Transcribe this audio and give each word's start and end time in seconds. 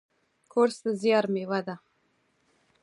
کورس 0.51 0.77
د 0.83 0.85
زیار 1.01 1.25
میوه 1.33 1.59
ده. 1.67 1.75